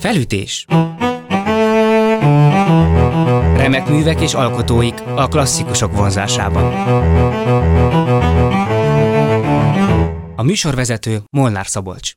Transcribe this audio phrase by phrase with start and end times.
[0.00, 0.66] Felütés
[3.56, 6.72] Remek művek és alkotóik a klasszikusok vonzásában.
[10.36, 12.12] A műsorvezető Molnár Szabolcs.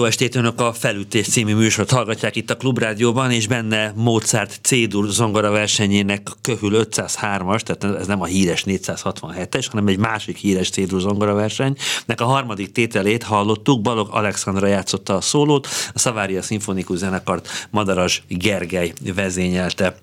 [0.00, 5.08] Jó estét, önök a Felütés című műsort hallgatják itt a Klubrádióban, és benne Mozart C-dur
[5.08, 11.00] zongora versenyének köhül 503-as, tehát ez nem a híres 467-es, hanem egy másik híres C-dur
[11.00, 17.68] zongora versenynek a harmadik tételét hallottuk, Balog Alexandra játszotta a szólót, a Szavária Szimfonikus Zenekart
[17.70, 19.96] Madaras Gergely vezényelte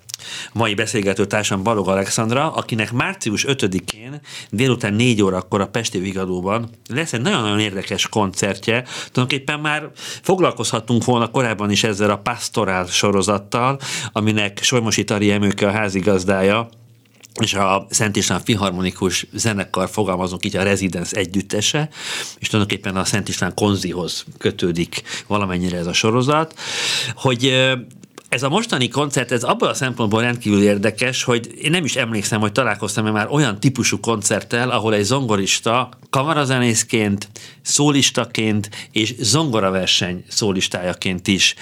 [0.54, 7.14] mai beszélgető társam Balog Alexandra, akinek március 5-én délután 4 órakor a Pesti Vigadóban lesz
[7.14, 8.84] egy nagyon-nagyon érdekes koncertje.
[9.12, 9.90] Tulajdonképpen már
[10.22, 13.80] foglalkozhattunk volna korábban is ezzel a Pastorál sorozattal,
[14.12, 16.70] aminek Solymosi Tari Emőke a házigazdája,
[17.42, 21.90] és a Szent István Filharmonikus zenekar fogalmazunk így a Residence együttese,
[22.40, 26.60] és tulajdonképpen a Szent István konzihoz kötődik valamennyire ez a sorozat,
[27.16, 27.74] hogy
[28.29, 32.39] ez a mostani koncert, ez abban a szempontból rendkívül érdekes, hogy én nem is emlékszem,
[32.39, 37.30] hogy találkoztam-e már olyan típusú koncerttel, ahol egy zongorista kamarazenészként,
[37.62, 41.56] szólistaként és zongoraverseny szólistájaként is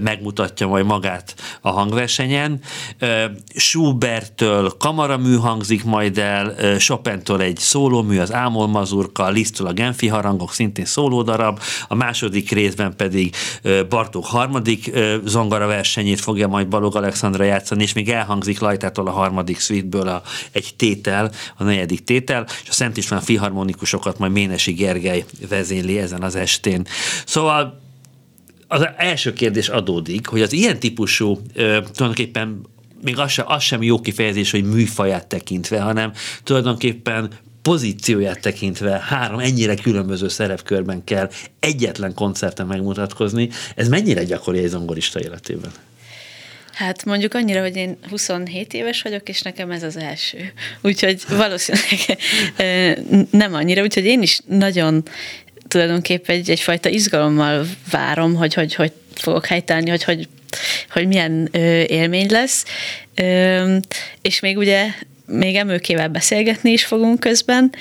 [0.00, 2.60] megmutatja majd magát a hangversenyen.
[2.98, 9.72] Ö, Schubertől kamaramű hangzik majd el, ö, Chopintől egy szólómű, az Ámol Mazurka, Lisztől a
[9.72, 13.34] Genfi harangok, szintén szólódarab, a második részben pedig
[13.88, 14.90] Bartók harmadik
[15.24, 20.22] zongoraversenyét fogja majd Balog Alexandra játszani, és még elhangzik Lajtától a harmadik suiteből a,
[20.52, 23.20] egy tétel, a negyedik tétel, és a Szent István
[23.92, 26.86] Filharmonikusokat majd Ménesi Gergely vezényli ezen az estén.
[27.26, 27.80] Szóval
[28.68, 32.60] az első kérdés adódik, hogy az ilyen típusú tulajdonképpen
[33.02, 36.12] még az sem, az sem jó kifejezés, hogy műfaját tekintve, hanem
[36.42, 37.30] tulajdonképpen
[37.62, 41.30] pozícióját tekintve három ennyire különböző szerepkörben kell
[41.60, 43.48] egyetlen koncerten megmutatkozni.
[43.74, 45.70] Ez mennyire gyakori egy zongorista életében?
[46.72, 50.52] Hát mondjuk annyira, hogy én 27 éves vagyok, és nekem ez az első.
[50.80, 52.18] Úgyhogy valószínűleg
[53.30, 55.02] nem annyira, úgyhogy én is nagyon
[55.68, 60.28] tulajdonképpen egy, egyfajta izgalommal várom, hogy hogy, hogy fogok helytállni, hogy, hogy,
[60.90, 61.48] hogy milyen
[61.86, 62.64] élmény lesz.
[64.22, 64.86] És még ugye
[65.26, 67.72] még emőkével beszélgetni is fogunk közben,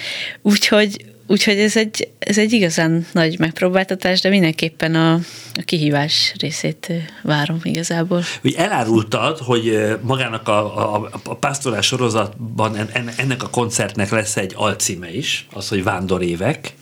[0.42, 5.14] úgyhogy, úgyhogy ez egy, ez egy igazán nagy megpróbáltatás, de mindenképpen a,
[5.54, 6.92] a kihívás részét
[7.24, 8.24] várom igazából.
[8.44, 12.76] Úgy elárultad, hogy magának a, a, a pásztorás sorozatban
[13.16, 16.74] ennek a koncertnek lesz egy alcíme is, az, hogy Vándorévek,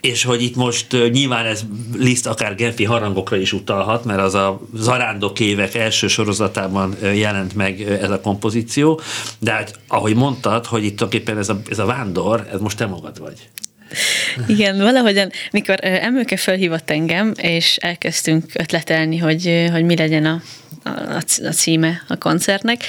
[0.00, 1.62] és hogy itt most nyilván ez
[1.96, 7.80] Liszt akár Genfi harangokra is utalhat, mert az a Zarándok évek első sorozatában jelent meg
[7.80, 9.00] ez a kompozíció,
[9.38, 12.86] de hát ahogy mondtad, hogy itt tulajdonképpen ez a, ez a vándor, ez most te
[12.86, 13.48] magad vagy.
[14.46, 20.42] Igen, valahogyan, mikor emőke felhívott engem, és elkezdtünk ötletelni, hogy, hogy mi legyen a,
[20.84, 22.84] a, a címe a koncertnek,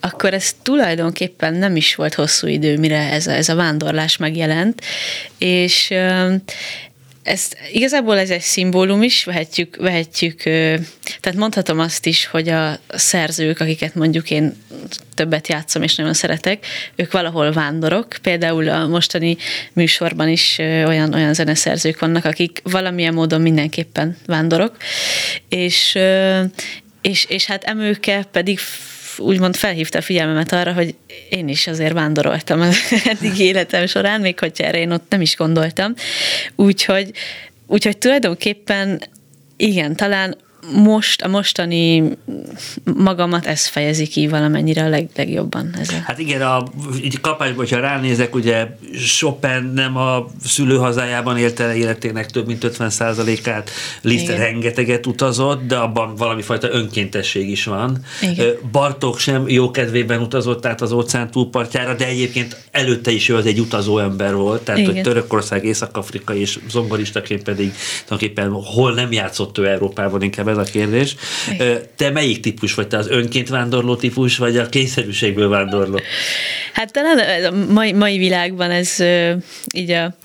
[0.00, 4.82] akkor ez tulajdonképpen nem is volt hosszú idő, mire ez a, ez a vándorlás megjelent,
[5.38, 5.92] és
[7.22, 10.42] ez, igazából ez egy szimbólum is, vehetjük, vehetjük,
[11.20, 14.56] tehát mondhatom azt is, hogy a szerzők, akiket mondjuk én
[15.14, 16.66] többet játszom és nagyon szeretek,
[16.96, 18.16] ők valahol vándorok.
[18.22, 19.36] Például a mostani
[19.72, 24.76] műsorban is olyan, olyan zeneszerzők vannak, akik valamilyen módon mindenképpen vándorok.
[25.48, 25.98] És,
[27.00, 28.58] és, és hát emőke pedig
[29.20, 30.94] úgymond felhívta a figyelmemet arra, hogy
[31.30, 35.36] én is azért vándoroltam az eddig életem során, még hogyha erre én ott nem is
[35.36, 35.94] gondoltam.
[36.56, 37.10] Úgyhogy,
[37.66, 39.02] úgyhogy tulajdonképpen
[39.56, 40.36] igen, talán
[40.74, 42.02] most, a mostani
[42.96, 45.70] magamat ez fejezi ki valamennyire a leg, legjobban.
[45.80, 46.02] Ez a...
[46.04, 46.64] Hát igen, a,
[47.02, 48.66] így kapásban, hogyha ránézek, ugye
[49.18, 53.70] Chopin nem a szülőhazájában élte életének több mint 50%-át,
[54.02, 58.04] Liszt rengeteget utazott, de abban valami fajta önkéntesség is van.
[58.22, 58.54] Igen.
[58.72, 63.46] Bartók sem jó kedvében utazott át az óceán túlpartjára, de egyébként előtte is ő az
[63.46, 64.92] egy utazó ember volt, tehát igen.
[64.92, 67.72] hogy Törökország, Észak-Afrika és zongoristaként pedig
[68.04, 71.16] tulajdonképpen hol nem játszott ő Európában, inkább ez a kérdés.
[71.96, 72.86] Te melyik típus vagy?
[72.86, 76.00] Te az önként vándorló típus, vagy a kényszerűségből vándorló?
[76.72, 78.96] Hát talán a mai, mai világban ez
[79.74, 80.16] így a,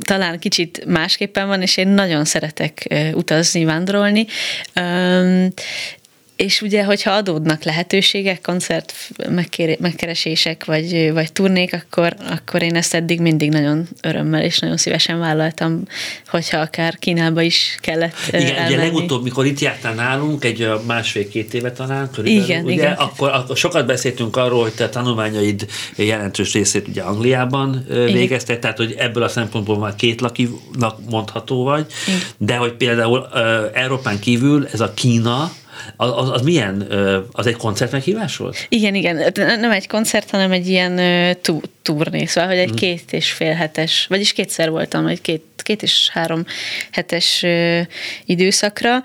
[0.00, 4.26] talán kicsit másképpen van, és én nagyon szeretek utazni, vándorolni
[6.42, 8.94] és ugye, hogyha adódnak lehetőségek, koncert
[9.78, 15.18] megkeresések, vagy, vagy turnék, akkor, akkor én ezt eddig mindig nagyon örömmel és nagyon szívesen
[15.18, 15.82] vállaltam,
[16.26, 18.74] hogyha akár Kínába is kellett Igen, elmenni.
[18.74, 22.92] ugye legutóbb, mikor itt jártál nálunk, egy másfél-két éve talán, körülbelül, igen, ugye, igen.
[22.92, 28.76] Akkor, akkor sokat beszéltünk arról, hogy te a tanulmányaid jelentős részét ugye Angliában végezted, tehát
[28.76, 32.20] hogy ebből a szempontból már két lakinak mondható vagy, igen.
[32.38, 33.28] de hogy például
[33.72, 35.52] Európán kívül ez a Kína,
[35.96, 36.80] az, az milyen,
[37.32, 38.66] az egy koncert meghívás volt?
[38.68, 39.32] Igen, igen.
[39.34, 41.00] Nem egy koncert, hanem egy ilyen
[41.82, 42.74] turné, szóval, hogy egy mm.
[42.74, 46.44] két és fél hetes, vagyis kétszer voltam, egy két két és három
[46.90, 47.44] hetes
[48.24, 49.02] időszakra,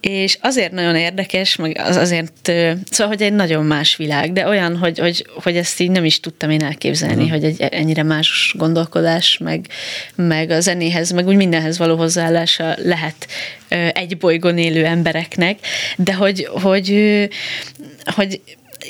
[0.00, 2.52] és azért nagyon érdekes, meg az azért,
[2.90, 6.20] szóval, hogy egy nagyon más világ, de olyan, hogy, hogy, hogy ezt így nem is
[6.20, 7.30] tudtam én elképzelni, uh-huh.
[7.30, 9.66] hogy egy ennyire más gondolkodás, meg,
[10.14, 13.26] meg a zenéhez, meg úgy mindenhez való hozzáállása lehet
[13.92, 15.58] egy bolygón élő embereknek,
[15.96, 17.28] de hogy, hogy,
[18.04, 18.40] hogy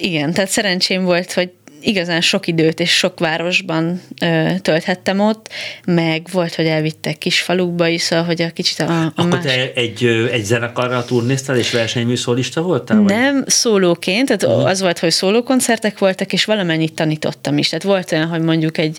[0.00, 1.50] igen, tehát szerencsém volt, hogy
[1.86, 5.48] igazán sok időt és sok városban ö, tölthettem ott,
[5.84, 9.44] meg volt, hogy elvittek kis falukba is, szóval, hogy a kicsit a, a Akkor más...
[9.44, 12.98] te egy, egy zenekarral turnéztál, és versenyműszólista voltál?
[12.98, 13.12] Vagy?
[13.12, 14.70] Nem, szólóként, tehát uh-huh.
[14.70, 17.68] az volt, hogy szólókoncertek voltak, és valamennyit tanítottam is.
[17.68, 18.98] Tehát volt olyan, hogy mondjuk egy,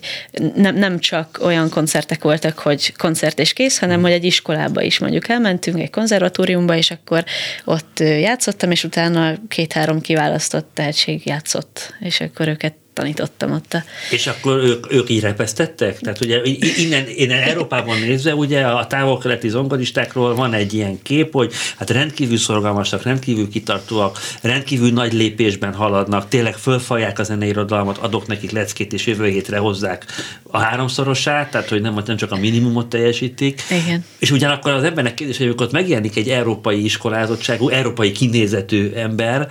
[0.54, 4.10] nem, nem csak olyan koncertek voltak, hogy koncert és kész, hanem uh-huh.
[4.10, 7.24] hogy egy iskolába is mondjuk elmentünk, egy konzervatóriumba, és akkor
[7.64, 13.72] ott játszottam, és utána két-három kiválasztott tehetség játszott, és akkor őket tanítottam ott.
[13.74, 13.82] A...
[14.10, 15.98] És akkor ők, ők így repesztettek?
[15.98, 16.40] Tehát ugye
[16.76, 22.36] innen, innen Európában nézve, ugye a távol-keleti zongoristákról van egy ilyen kép, hogy hát rendkívül
[22.36, 29.06] szorgalmasak, rendkívül kitartóak, rendkívül nagy lépésben haladnak, tényleg fölfalják a zeneirodalmat, adok nekik leckét, és
[29.06, 30.04] jövő hétre hozzák
[30.42, 33.62] a háromszorosát, tehát hogy nem, nem csak a minimumot teljesítik.
[33.70, 34.04] Igen.
[34.18, 39.48] És ugyanakkor az embernek kérdés, hogy ott megjelenik egy európai iskolázottságú, európai kinézetű ember,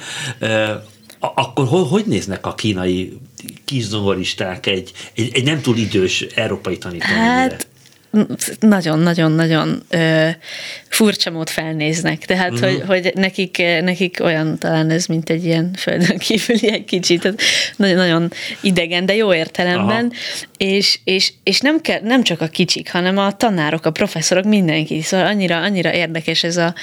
[1.19, 3.17] akkor hogy néznek a kínai
[3.65, 7.21] kizongoristák egy, egy, egy nem túl idős európai tanítónőre?
[7.21, 7.67] Hát
[8.59, 9.83] nagyon-nagyon-nagyon
[10.89, 12.25] furcsa mód felnéznek.
[12.25, 12.69] Tehát, uh-huh.
[12.69, 17.33] hogy, hogy nekik, nekik olyan talán ez, mint egy ilyen földön kívüli egy kicsit,
[17.75, 18.31] nagyon-nagyon
[18.61, 20.11] idegen, de jó értelemben,
[20.57, 25.01] és, és, és nem, kell, nem csak a kicsik, hanem a tanárok, a professzorok, mindenki.
[25.01, 26.73] Szóval annyira, annyira érdekes ez a,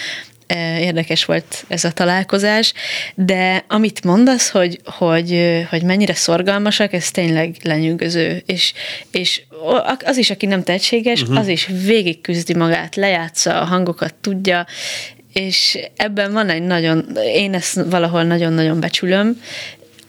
[0.78, 2.72] érdekes volt ez a találkozás,
[3.14, 8.72] de amit mondasz, hogy, hogy, hogy mennyire szorgalmasak, ez tényleg lenyűgöző, és,
[9.10, 9.42] és
[10.04, 11.38] az is, aki nem tehetséges, uh-huh.
[11.38, 14.66] az is végig küzdi magát, lejátsza a hangokat, tudja,
[15.32, 19.40] és ebben van egy nagyon, én ezt valahol nagyon-nagyon becsülöm,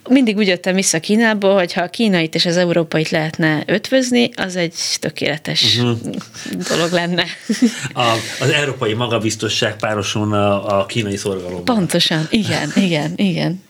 [0.10, 4.56] mindig úgy jöttem vissza Kínából, hogy ha a kínait és az európait lehetne ötvözni, az
[4.56, 5.98] egy tökéletes uh-huh.
[6.70, 7.26] dolog lenne.
[7.94, 11.76] A, az európai magabiztosság párosulna a, a kínai szorgalomban.
[11.76, 13.64] Pontosan, igen, igen, igen.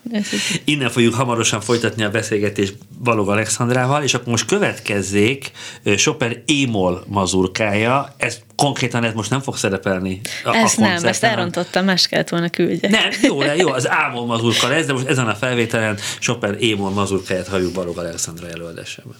[0.63, 5.51] Innen fogjuk hamarosan folytatni a beszélgetést Balog Alexandrával, és akkor most következzék
[5.95, 8.15] Chopin émol mazurkája.
[8.17, 12.29] Ez konkrétan ez most nem fog szerepelni a, Ez a nem, ezt elrontottam, más kellett
[12.29, 12.89] volna küldje.
[12.89, 17.47] Nem, jó, jó, az ámol mazurka lesz, de most ezen a felvételen Chopin émol mazurkáját
[17.47, 19.15] halljuk Balog Alexandra előadásában.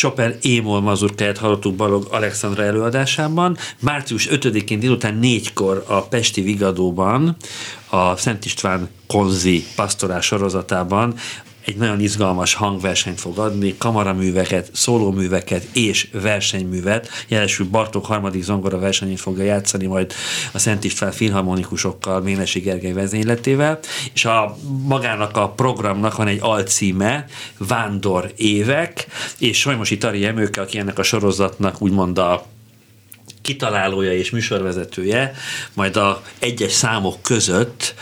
[0.00, 3.56] Chopin Émol mazurkáját hallottuk Balog Alexandra előadásában.
[3.80, 7.36] Március 5-én délután négykor a Pesti Vigadóban
[7.88, 11.14] a Szent István Konzi pastorás sorozatában
[11.64, 17.08] egy nagyon izgalmas hangversenyt fog adni, kamaraműveket, szólóműveket és versenyművet.
[17.28, 20.12] Jelesül Bartók harmadik zongora versenyét fogja játszani majd
[20.52, 23.78] a Szent István filharmonikusokkal, Ménesi Gergely vezényletével,
[24.12, 27.26] és a magának a programnak van egy alcíme,
[27.58, 29.06] Vándor évek,
[29.38, 32.46] és Solymosi Tari Emőke, aki ennek a sorozatnak úgymond a
[33.42, 35.32] kitalálója és műsorvezetője,
[35.72, 37.94] majd a egyes számok között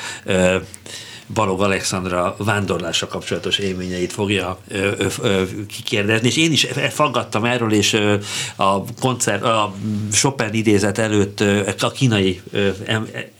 [1.35, 7.73] Balog Alexandra vándorlása kapcsolatos élményeit fogja ö, ö, ö, kikérdezni, és én is faggattam erről,
[7.73, 8.16] és ö,
[8.56, 9.75] a koncert, a
[10.12, 12.68] Chopin idézet előtt ö, a kínai ö,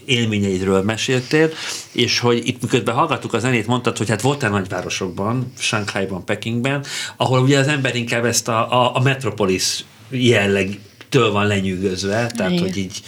[0.04, 1.50] élményeidről meséltél,
[1.92, 6.85] és hogy itt miközben hallgattuk a zenét, mondtad, hogy hát voltál nagyvárosokban, Shanghaiban, Pekingben,
[7.16, 10.78] ahol ugye az ember inkább ezt a, a, a metropolis jelleg
[11.09, 12.62] től van lenyűgözve, tehát Igen.
[12.62, 13.02] hogy így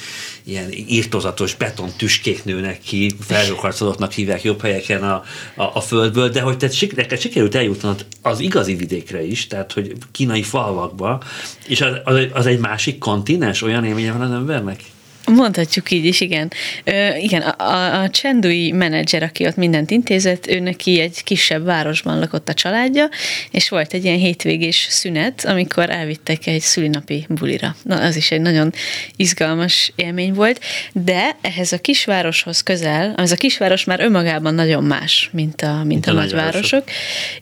[0.50, 5.22] ilyen írtozatos beton tüskék nőnek ki, felhőkarcolóknak hívják jobb helyeken a,
[5.54, 9.92] a, a földből, de hogy te neked sikerült eljutnod az igazi vidékre is, tehát hogy
[10.12, 11.22] kínai falvakba,
[11.66, 14.80] és az, az, az egy másik kontinens, olyan élménye van az embernek?
[15.26, 16.52] Mondhatjuk így is, igen.
[16.84, 21.64] Ö, igen, a, a, a csendui menedzser, aki ott mindent intézett, ő neki egy kisebb
[21.64, 23.08] városban lakott a családja,
[23.50, 27.76] és volt egy ilyen hétvégés szünet, amikor elvittek egy szülinapi bulira.
[27.82, 28.72] Na, az is egy nagyon
[29.16, 30.60] izgalmas élmény volt,
[30.92, 35.86] de ehhez a kisvároshoz közel, az a kisváros már önmagában nagyon más, mint a, mint,
[35.86, 36.84] mint a, a nagyvárosok.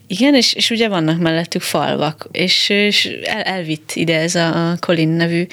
[0.07, 5.09] Igen, és, és ugye vannak mellettük falvak, és, és el, elvitt ide ez a Colin
[5.09, 5.47] nevű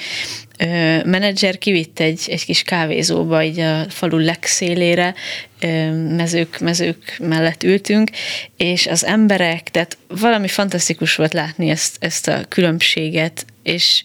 [1.05, 5.13] menedzser kivitt egy, egy kis kávézóba, így a falu legszélére,
[6.15, 8.09] mezők, mezők mellett ültünk,
[8.57, 14.03] és az emberek, tehát valami fantasztikus volt látni ezt, ezt a különbséget, és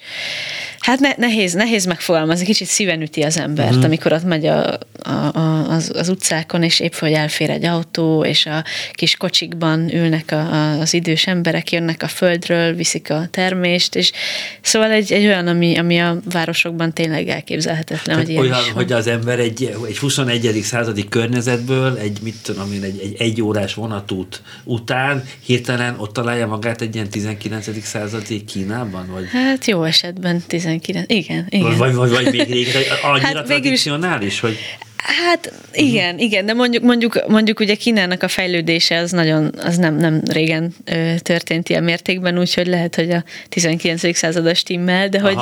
[0.79, 3.83] hát ne, nehéz, nehéz megfogalmazni, kicsit szíven üti az embert, mm.
[3.83, 8.25] amikor ott megy a, a, a, az, az utcákon, és épp hogy elfér egy autó,
[8.25, 13.29] és a kis kocsikban ülnek a, a, az idős emberek, jönnek a földről, viszik a
[13.31, 14.13] termést, és
[14.61, 19.07] szóval egy, egy olyan, ami, ami a városokban tényleg elképzelhetetlen, hogy olyan, is hogy az
[19.07, 20.61] ember egy, egy 21.
[20.63, 26.47] századi környezetből, egy, mit tudom én, egy, egy egy órás vonatút után hirtelen ott találja
[26.47, 27.85] magát egy ilyen 19.
[27.85, 29.07] századi Kínában?
[29.11, 29.29] Vagy?
[29.33, 31.05] Hát jó esetben 19.
[31.13, 31.77] Igen, igen.
[31.77, 32.67] Vagy, vagy, vagy még rég,
[33.03, 34.59] annyira hát tradicionális, hogy...
[34.97, 36.23] Hát igen, uh-huh.
[36.23, 40.75] igen, de mondjuk, mondjuk, mondjuk ugye Kínának a fejlődése az nagyon, az nem, nem régen
[40.85, 44.17] ö, történt ilyen mértékben, úgyhogy lehet, hogy a 19.
[44.17, 45.37] százados timmel, de, hogy,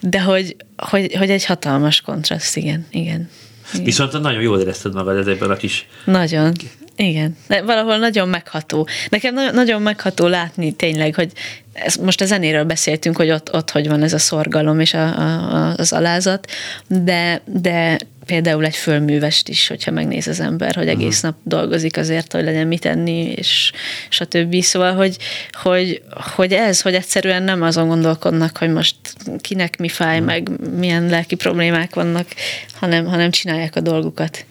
[0.00, 3.28] de hogy, hogy, hogy, egy hatalmas kontraszt, igen, igen.
[3.72, 3.84] igen.
[3.84, 5.86] Viszont nagyon jól érezted magad ezekben a kis...
[6.04, 6.52] Nagyon.
[7.00, 8.88] Igen, de valahol nagyon megható.
[9.08, 11.32] Nekem nagyon, nagyon megható látni tényleg, hogy
[11.72, 15.18] ez, most a zenéről beszéltünk, hogy ott, ott hogy van ez a szorgalom és a,
[15.18, 16.50] a, az alázat,
[16.86, 21.30] de, de például egy fölművest is, hogyha megnéz az ember, hogy egész uh-huh.
[21.30, 23.72] nap dolgozik azért, hogy legyen mit enni, és
[24.08, 24.60] stb.
[24.60, 25.16] Szóval, hogy,
[25.52, 28.96] hogy, hogy ez, hogy egyszerűen nem azon gondolkodnak, hogy most
[29.40, 30.26] kinek mi fáj, uh-huh.
[30.26, 32.26] meg milyen lelki problémák vannak,
[32.74, 34.44] hanem, hanem csinálják a dolgukat.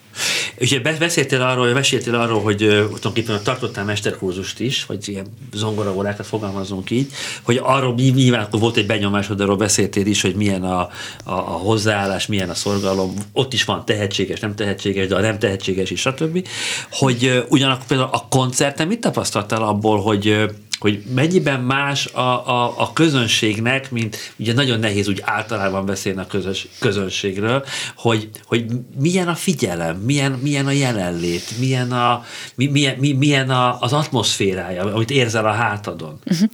[0.60, 7.12] Ugye beszéltél arról, beszéltél arról, hogy tulajdonképpen tartottál mesterkurzust is, vagy ilyen zongoraórákat fogalmazunk így,
[7.42, 10.90] hogy arról nyilván akkor volt egy benyomásod, arról beszéltél is, hogy milyen a, a,
[11.24, 15.90] a hozzáállás, milyen a szorgalom, ott is van tehetséges, nem tehetséges, de a nem tehetséges
[15.90, 16.48] is, stb.
[16.90, 22.92] Hogy ugyanakkor például a koncerten mit tapasztaltál abból, hogy hogy mennyiben más a, a, a
[22.92, 27.64] közönségnek, mint ugye nagyon nehéz úgy általában beszélni a közös, közönségről,
[27.96, 28.64] hogy, hogy
[29.00, 35.10] milyen a figyelem, milyen, milyen a jelenlét, milyen, a, milyen, milyen a, az atmoszférája, amit
[35.10, 36.18] érzel a hátadon.
[36.26, 36.48] Uh-huh.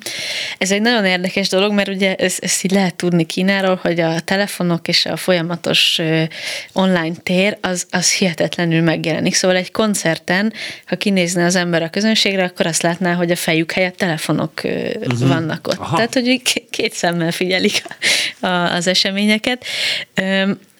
[0.58, 4.20] Ez egy nagyon érdekes dolog, mert ugye ezt, ezt így lehet tudni Kínáról, hogy a
[4.20, 6.00] telefonok és a folyamatos
[6.72, 9.34] online tér az, az hihetetlenül megjelenik.
[9.34, 10.52] Szóval egy koncerten,
[10.86, 15.28] ha kinézne az ember a közönségre, akkor azt látná, hogy a fejük helyett telefonok uh-huh.
[15.28, 15.78] vannak ott.
[15.78, 15.96] Aha.
[15.96, 17.82] Tehát, hogy két szemmel figyelik
[18.76, 19.64] az eseményeket.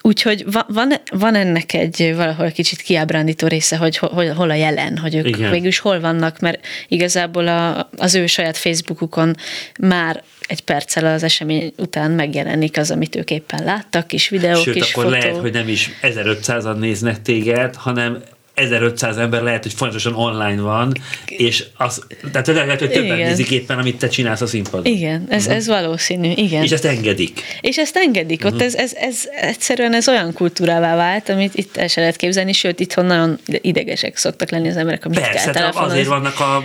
[0.00, 5.14] Úgyhogy van, van ennek egy valahol kicsit kiábrándító része, hogy hol, hol a jelen, hogy
[5.14, 5.50] ők Igen.
[5.50, 9.36] végül is hol vannak, mert igazából a, az ő saját Facebookukon
[9.78, 14.74] már egy perccel az esemény után megjelenik az, amit ők éppen láttak, kis videók, Sőt,
[14.74, 15.16] kis akkor fotó.
[15.16, 18.22] lehet, hogy nem is 1500-an néznek téged, hanem
[18.54, 20.92] 1500 ember lehet, hogy folyamatosan online van,
[21.26, 23.28] és az, tehát lehet, hogy többen igen.
[23.28, 24.86] nézik éppen, amit te csinálsz a színpadon.
[24.86, 25.56] Igen, ez, uh-huh.
[25.56, 26.62] ez valószínű, igen.
[26.62, 27.40] És ezt engedik.
[27.60, 28.44] És ezt engedik.
[28.44, 28.52] Uh-huh.
[28.52, 28.66] Ott mhm.
[28.66, 32.80] ez, ez, ez egyszerűen ez olyan kultúrává vált, amit itt el se lehet képzelni, sőt,
[32.80, 36.64] itthon nagyon idegesek szoktak lenni az emberek, amit Persze, kell azért vannak a,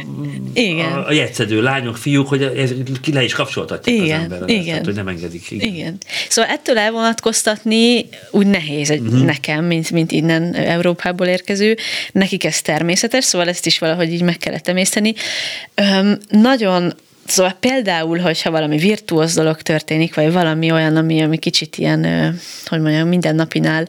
[0.53, 0.91] igen.
[0.91, 2.71] a, a jegyszedő lányok, fiúk, hogy ez
[3.01, 4.53] ki le is kapcsoltatják igen, az emberre.
[4.53, 4.65] Igen.
[4.65, 5.51] Tehát, hogy nem engedik.
[5.51, 5.73] Igen.
[5.73, 5.97] igen.
[6.29, 9.23] Szóval ettől elvonatkoztatni úgy nehéz uh-huh.
[9.23, 11.77] nekem, mint, mint innen Európából érkező,
[12.11, 15.13] nekik ez természetes, szóval ezt is valahogy így meg kellett emészteni.
[15.75, 16.93] Öm, nagyon
[17.29, 22.33] Szóval például, hogyha valami virtuóz dolog történik, vagy valami olyan, ami, ami kicsit ilyen,
[22.65, 23.87] hogy mondjam, mindennapinál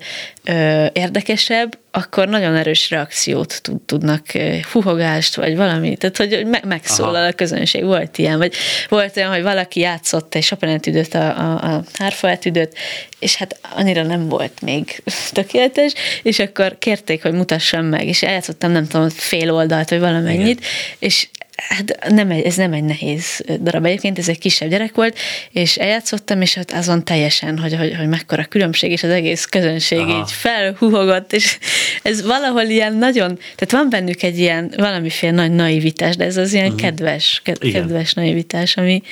[0.92, 4.26] érdekesebb, akkor nagyon erős reakciót tudnak,
[4.72, 7.26] huhogást, vagy valami, tehát hogy megszólal Aha.
[7.26, 7.84] a közönség.
[7.84, 8.54] Volt ilyen, vagy
[8.88, 12.76] volt olyan, hogy valaki játszott egy Chopin etüdöt, a, a, a hárfa etüdöt,
[13.18, 18.70] és hát annyira nem volt még tökéletes, és akkor kérték, hogy mutassam meg, és eljátszottam
[18.70, 20.70] nem tudom, fél oldalt, vagy valamennyit, Igen.
[20.98, 21.28] és
[21.68, 25.18] hát nem egy, ez nem egy nehéz darab egyébként, ez egy kisebb gyerek volt,
[25.52, 29.98] és eljátszottam, és ott azon teljesen, hogy, hogy, hogy mekkora különbség, és az egész közönség
[29.98, 30.18] Aha.
[30.18, 31.58] így felhuhogott, és
[32.02, 36.52] ez valahol ilyen nagyon, tehát van bennük egy ilyen valamiféle nagy naivitás, de ez az
[36.52, 36.80] ilyen uh-huh.
[36.80, 39.02] kedves, ked, kedves naivitás, ami,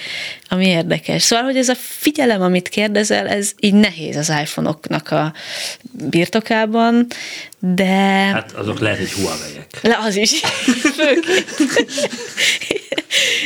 [0.48, 1.22] ami érdekes.
[1.22, 5.32] Szóval, hogy ez a figyelem, amit kérdezel, ez így nehéz az iPhone-oknak a
[5.92, 7.06] birtokában,
[7.60, 7.84] de...
[7.84, 10.40] Hát azok lehet, hogy huawei Le, az is.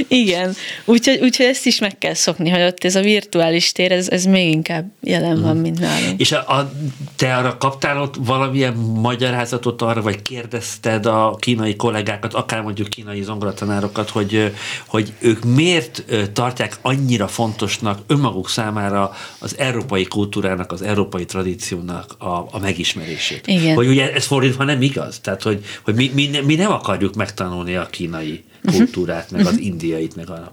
[0.08, 4.08] Igen, úgyhogy, úgyhogy ezt is meg kell szokni, hogy ott ez a virtuális tér, ez,
[4.08, 6.20] ez még inkább jelen van, mint nálunk.
[6.20, 6.72] És a, a,
[7.16, 13.22] te arra kaptál ott valamilyen magyarázatot arra, vagy kérdezted a kínai kollégákat, akár mondjuk kínai
[13.22, 14.52] zongoratanárokat, hogy,
[14.86, 22.48] hogy ők miért tartják annyira fontosnak önmaguk számára az európai kultúrának, az európai tradíciónak a,
[22.50, 23.46] a megismerését.
[23.46, 23.74] Igen.
[23.74, 27.74] Hogy ugye ez fordítva nem igaz, tehát hogy, hogy mi, mi, mi nem akarjuk megtanulni
[27.74, 30.52] a kínai kultúrát, meg az indiait, meg a...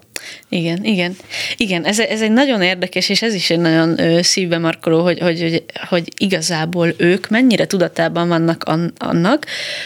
[0.49, 1.15] Igen, igen.
[1.57, 5.19] Igen, ez, ez egy nagyon érdekes, és ez is egy nagyon ö, szívbe markoló, hogy,
[5.19, 9.45] hogy, hogy, hogy igazából ők mennyire tudatában vannak an, annak,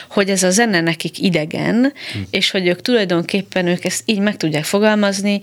[0.10, 2.20] hogy ez a zene nekik idegen, hm.
[2.30, 5.42] és hogy ők tulajdonképpen ők ezt így meg tudják fogalmazni,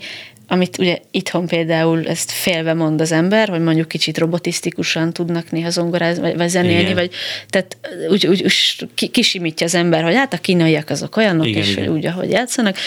[0.51, 5.69] amit ugye itthon például ezt félve mond az ember, hogy mondjuk kicsit robotisztikusan tudnak néha
[5.69, 6.93] zongorázni, vagy, vagy zenélni, igen.
[6.93, 7.11] vagy
[7.49, 7.77] tehát
[8.09, 11.89] úgy, úgy, úgy kisimítja az ember, hogy hát a kínaiak azok olyanok, igen, és igen.
[11.89, 12.77] úgy, ahogy játszanak,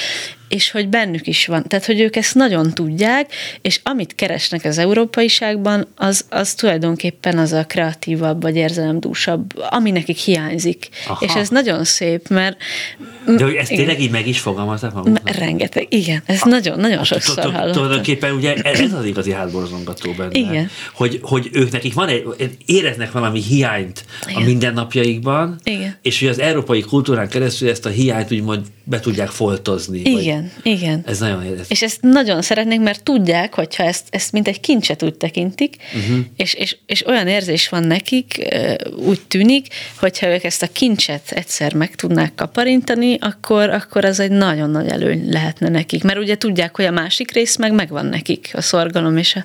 [0.48, 1.62] és hogy bennük is van.
[1.62, 7.52] Tehát, hogy ők ezt nagyon tudják, és amit keresnek az európaiságban, az, az tulajdonképpen az
[7.52, 10.88] a kreatívabb, vagy érzelemdúsabb, ami nekik hiányzik.
[11.06, 11.24] Aha.
[11.24, 12.56] És ez nagyon szép, mert...
[13.36, 15.36] De hogy ezt tényleg így meg is fogalmazták maguknak?
[15.36, 16.22] Rengeteg, igen.
[16.26, 17.72] Ez nagyon, nagyon sokszor hallottam.
[17.72, 20.38] Tulajdonképpen ugye ez az igazi hátborzongató benne.
[20.38, 20.70] Igen.
[20.94, 22.24] Hogy, hogy ők nekik van egy,
[22.66, 24.04] éreznek valami hiányt
[24.34, 25.96] a mindennapjaikban, igen.
[26.02, 30.00] és hogy az európai kultúrán keresztül ezt a hiányt úgymond be tudják foltozni.
[30.00, 31.02] Igen, vagy, igen.
[31.06, 31.70] Ez nagyon érdekes.
[31.70, 36.24] És ezt nagyon szeretnék, mert tudják, hogyha ezt, ezt mint egy kincset úgy tekintik, uh-huh.
[36.36, 38.56] és, és, és olyan érzés van nekik,
[38.96, 39.66] úgy tűnik,
[39.98, 44.88] hogyha ők ezt a kincset egyszer meg tudnák kaparintani, akkor, akkor az egy nagyon nagy
[44.88, 46.02] előny lehetne nekik.
[46.02, 49.44] Mert ugye tudják, hogy a másik rész meg megvan nekik, a szorgalom és, a,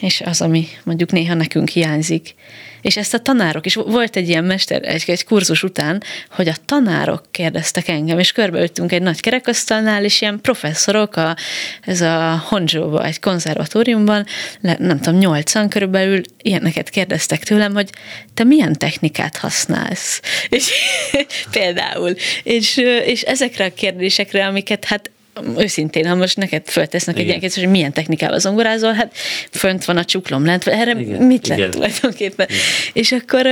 [0.00, 2.34] és az, ami mondjuk néha nekünk hiányzik.
[2.82, 6.54] És ezt a tanárok is, volt egy ilyen mester, egy, egy kurzus után, hogy a
[6.64, 11.36] tanárok kérdeztek engem, és körbeültünk egy nagy kerekasztalnál, és ilyen professzorok, a,
[11.82, 14.26] ez a Honzsóba, egy konzervatóriumban,
[14.60, 17.90] le, nem tudom, nyolcan körülbelül ilyeneket kérdeztek tőlem, hogy
[18.34, 20.20] te milyen technikát használsz?
[20.48, 20.70] És
[21.50, 22.14] például.
[22.42, 25.10] És, és ezekre a kérdésekre, amiket hát
[25.58, 27.20] őszintén, ha most neked föltesznek Igen.
[27.20, 29.14] egy ilyen kérdést, hogy milyen technikával zongorázol, hát
[29.50, 31.22] fönt van a csuklom lent, erre Igen.
[31.22, 31.70] mit lett Igen.
[31.70, 32.46] tulajdonképpen?
[32.48, 32.60] Igen.
[32.92, 33.46] És akkor,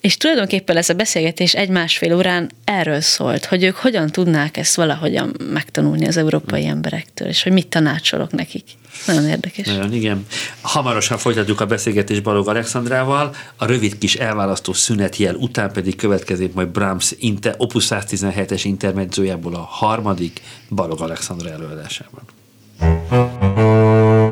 [0.00, 5.36] és tulajdonképpen ez a beszélgetés egy-másfél órán erről szólt, hogy ők hogyan tudnák ezt valahogyan
[5.52, 8.64] megtanulni az európai emberektől, és hogy mit tanácsolok nekik.
[9.06, 9.66] Nagyon érdekes.
[9.66, 10.26] Nagyon, igen.
[10.60, 16.68] Hamarosan folytatjuk a beszélgetést Balog Alexandrával, a rövid kis elválasztó szünetjel után pedig következik majd
[16.68, 22.22] Brahms Inter, Opus 117-es intermedzójából a harmadik Balog Alexandra előadásában.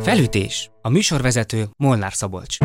[0.03, 0.71] Felütés.
[0.83, 2.57] A műsorvezető Molnár Szabolcs.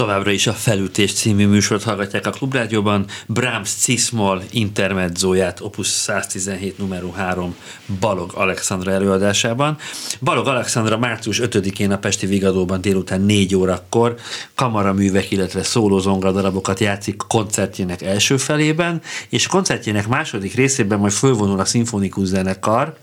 [0.00, 3.04] Továbbra is a Felütés című műsort hallgatják a Klubrádióban.
[3.26, 7.56] Brahms Cismol intermedzóját Opus 117 numero 3
[8.00, 9.76] Balog Alexandra előadásában.
[10.20, 14.14] Balog Alexandra március 5-én a Pesti Vigadóban délután 4 órakor
[14.54, 21.64] kamaraművek, illetve szólózongra darabokat játszik koncertjének első felében, és koncertjének második részében majd fölvonul a
[21.64, 22.96] szimfonikus zenekar,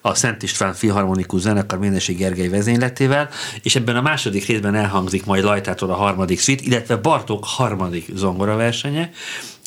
[0.00, 3.28] a Szent István Filharmonikus Zenekar Ménesi Gergely vezényletével,
[3.62, 9.10] és ebben a második részben elhangzik majd Lajtától a harmadik szvit, illetve Bartók harmadik zongoraversenye,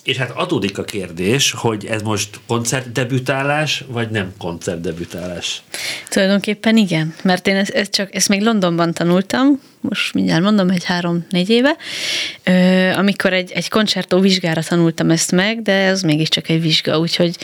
[0.04, 5.62] és hát adódik a kérdés, hogy ez most koncertdebütálás, vagy nem koncertdebütálás?
[6.10, 10.84] Tulajdonképpen igen, mert én ezt, ezt csak ezt még Londonban tanultam, most mindjárt mondom, egy
[10.84, 11.76] három-négy éve,
[12.96, 17.36] amikor egy, egy koncertó vizsgára tanultam ezt meg, de ez mégiscsak egy vizsga, úgyhogy,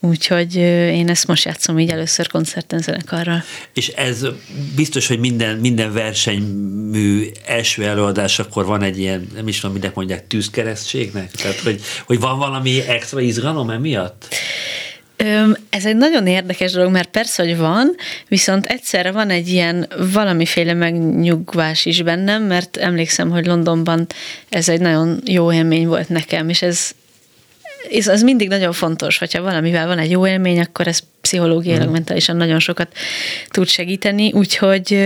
[0.00, 3.42] úgyhogy én ezt most játszom így először koncerten zenekarral.
[3.74, 4.26] És ez
[4.74, 9.94] biztos, hogy minden, minden versenymű első előadás, akkor van egy ilyen, nem is tudom, minek
[9.94, 11.30] mondják, tűzkeresztségnek?
[11.30, 14.34] Tehát, hogy, hogy van valami extra izgalom emiatt?
[15.70, 17.94] Ez egy nagyon érdekes dolog, mert persze, hogy van,
[18.28, 24.06] viszont egyszerre van egy ilyen valamiféle megnyugvás is bennem, mert emlékszem, hogy Londonban
[24.48, 26.90] ez egy nagyon jó élmény volt nekem, és ez,
[27.90, 31.92] ez az mindig nagyon fontos, hogyha valamivel van egy jó élmény, akkor ez pszichológiailag, mm.
[31.92, 32.96] mentálisan nagyon sokat
[33.48, 34.98] tud segíteni, úgyhogy,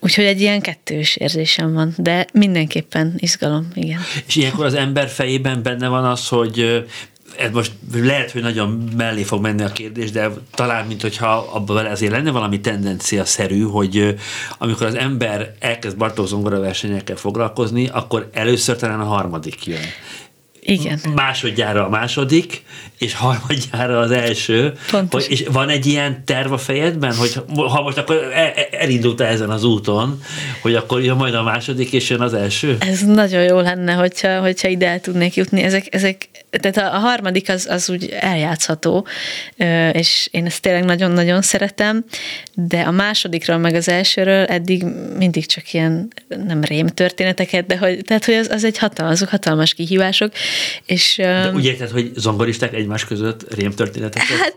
[0.00, 4.00] úgyhogy egy ilyen kettős érzésem van, de mindenképpen izgalom, igen.
[4.26, 6.84] És ilyenkor az ember fejében benne van az, hogy
[7.38, 11.86] ez most lehet, hogy nagyon mellé fog menni a kérdés, de talán, mint hogyha abban
[11.86, 14.14] azért lenne valami tendencia szerű, hogy
[14.58, 19.80] amikor az ember elkezd Bartók zongora versenyekkel foglalkozni, akkor először talán a harmadik jön.
[20.64, 21.00] Igen.
[21.14, 22.62] Másodjára a második,
[22.98, 24.72] és harmadjára az első.
[25.10, 29.20] Hogy, és van egy ilyen terv a fejedben, hogy ha most akkor e, e, elindult
[29.20, 30.22] ezen az úton,
[30.60, 32.76] hogy akkor jön majd a második, és jön az első?
[32.80, 35.62] Ez nagyon jó lenne, hogyha, hogyha ide el tudnék jutni.
[35.62, 36.28] Ezek, ezek
[36.60, 39.06] tehát a, harmadik az, az úgy eljátszható,
[39.92, 42.04] és én ezt tényleg nagyon-nagyon szeretem,
[42.54, 44.84] de a másodikról meg az elsőről eddig
[45.18, 46.08] mindig csak ilyen
[46.46, 50.32] nem rém történeteket, de hogy, tehát, hogy az, az egy hatalmas, azok hatalmas kihívások.
[50.86, 54.38] És, de úgy érted, hogy zongoristák egymás között rém történeteket?
[54.38, 54.56] Hát,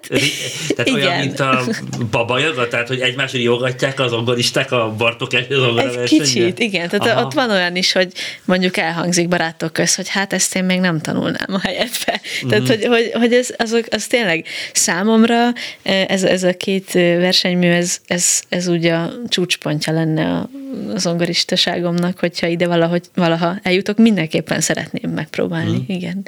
[0.76, 0.94] tehát igen.
[0.94, 1.64] olyan, mint a
[2.12, 6.90] baba joga, tehát hogy egymás riogatják a zongoristák a Bartok Egy kicsit, igen.
[6.90, 7.26] Tehát Aha.
[7.26, 8.12] ott van olyan is, hogy
[8.46, 12.22] mondjuk elhangzik barátok köz, hogy hát ezt én még nem tanulnám a helyet illetve.
[12.22, 12.50] Mm-hmm.
[12.50, 17.98] Tehát, hogy, hogy, hogy ez, az, az tényleg számomra ez, ez a két versenymű, ez,
[18.08, 20.50] ez, ez úgy a csúcspontja lenne a,
[20.94, 25.96] az zongoristaságomnak, hogyha ide valahogy, valaha eljutok, mindenképpen szeretném megpróbálni, mm.
[25.96, 26.28] igen.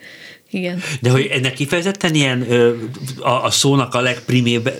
[0.51, 0.81] Igen.
[1.01, 2.41] De hogy ennek kifejezetten ilyen
[3.19, 4.71] a, a szónak a legprimébb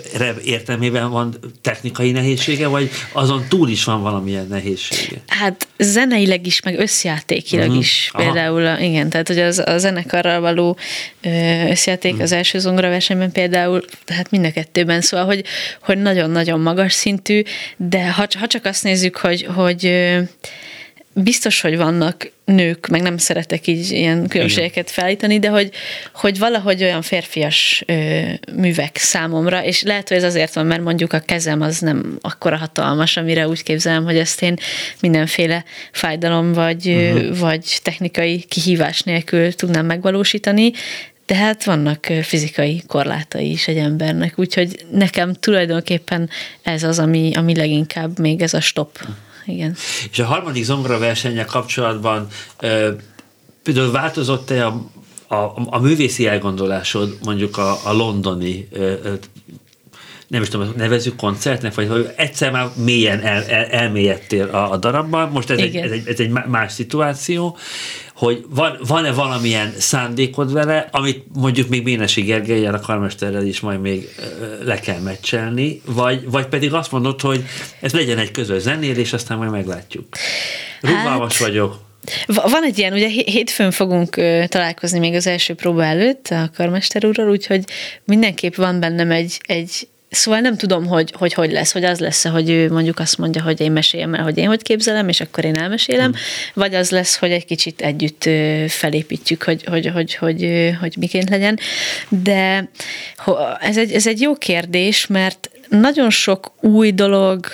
[0.43, 5.21] értelmében van technikai nehézsége, vagy azon túl is van valamilyen nehézsége?
[5.27, 7.82] Hát zeneileg is, meg összjátékilag uh-huh.
[7.82, 8.10] is.
[8.13, 8.23] Aha.
[8.23, 10.77] Például, igen, tehát hogy az, a zenekarral való
[11.69, 12.25] összjáték uh-huh.
[12.25, 15.43] az első zongoraversenyben például, tehát mind a kettőben, szóval, hogy,
[15.82, 17.41] hogy nagyon-nagyon magas szintű,
[17.77, 19.91] de ha, ha csak azt nézzük, hogy, hogy
[21.23, 25.71] biztos, hogy vannak nők, meg nem szeretek így ilyen különbségeket felállítani, de hogy,
[26.13, 28.21] hogy valahogy olyan férfias ö,
[28.56, 32.58] művek számomra, és lehet, hogy ez azért van, mert mondjuk a kezem az nem akkora
[32.58, 34.56] hatalmas, amire úgy képzelem, hogy ezt én
[34.99, 37.38] mindenféle fájdalom vagy, uh-huh.
[37.38, 40.71] vagy technikai kihívás nélkül tudnám megvalósítani,
[41.25, 46.30] de hát vannak fizikai korlátai is egy embernek, úgyhogy nekem tulajdonképpen
[46.63, 48.99] ez az, ami, ami leginkább még ez a stop
[49.48, 49.76] igen.
[50.12, 52.28] És a harmadik zongora versenye kapcsolatban
[53.64, 54.86] például változott-e a,
[55.28, 58.68] a, a művészi elgondolásod mondjuk a, a londoni
[60.28, 64.78] nem is tudom, nevezzük koncertnek, vagy hogy egyszer már mélyen el, el, elmélyedtél a, a
[64.78, 67.58] darabban, most ez egy, ez, egy, ez egy más szituáció,
[68.18, 73.82] hogy van, van-e valamilyen szándékod vele, amit mondjuk még Bénesi Gergelyen a karmesterrel is majd
[73.82, 74.09] még
[74.63, 77.43] le kell meccselni, vagy, vagy pedig azt mondod, hogy
[77.82, 80.05] ez legyen egy közös zenél, és aztán majd meglátjuk.
[80.82, 81.80] Rugalmas hát, vagyok.
[82.26, 84.15] Van egy ilyen, ugye hétfőn fogunk
[84.47, 87.63] találkozni még az első próba előtt a karmester úrral, úgyhogy
[88.03, 92.28] mindenképp van bennem egy, egy Szóval nem tudom, hogy, hogy hogy lesz, hogy az lesz
[92.28, 95.45] hogy ő mondjuk azt mondja, hogy én meséljem el, hogy én hogy képzelem, és akkor
[95.45, 96.20] én elmesélem, hmm.
[96.53, 98.30] vagy az lesz, hogy egy kicsit együtt
[98.68, 101.60] felépítjük, hogy, hogy, hogy, hogy, hogy miként legyen.
[102.10, 102.70] De
[103.60, 107.45] ez egy, ez egy jó kérdés, mert nagyon sok új dolog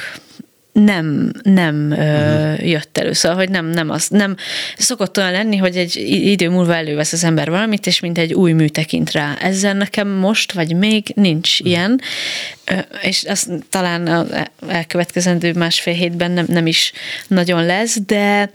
[0.74, 2.70] nem, nem uh-huh.
[2.70, 3.14] jött elő.
[3.14, 4.36] Szóval, hogy nem, nem az, nem
[4.78, 8.52] szokott olyan lenni, hogy egy idő múlva elővesz az ember valamit, és mint egy új
[8.52, 9.36] mű tekint rá.
[9.42, 11.68] Ezzel nekem most, vagy még nincs uh-huh.
[11.68, 12.02] ilyen,
[13.02, 14.26] és azt talán a
[14.68, 16.92] elkövetkezendő másfél hétben nem, nem is
[17.28, 18.50] nagyon lesz, de,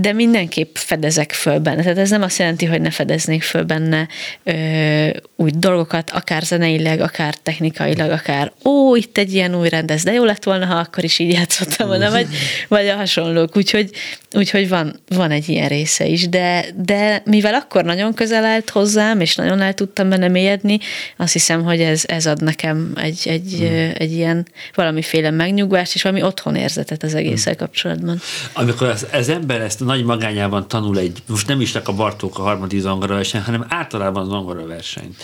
[0.00, 1.82] de mindenképp fedezek föl benne.
[1.82, 4.08] Tehát ez nem azt jelenti, hogy ne fedeznék föl benne
[4.44, 10.12] ö, új dolgokat, akár zeneileg, akár technikailag, akár ó, itt egy ilyen új rendez, de
[10.12, 12.26] jó lett volna, ha akkor is így játszottam volna, vagy,
[12.68, 13.56] vagy a hasonlók.
[13.56, 13.90] Úgyhogy,
[14.32, 19.20] úgyhogy van, van egy ilyen része is, de, de mivel akkor nagyon közel állt hozzám,
[19.20, 20.78] és nagyon el tudtam benne mélyedni,
[21.16, 23.90] azt hiszem, hogy ez, ez ad nekem egy, egy, hmm.
[23.94, 28.20] egy ilyen valamiféle megnyugvást, és valami otthon érzetet az egésszel kapcsolatban.
[28.52, 32.38] Amikor az, az ember ezt nagy magányában tanul egy, most nem is csak a Bartók
[32.38, 34.28] a harmadik verseny, hanem általában
[34.66, 35.22] versenyt,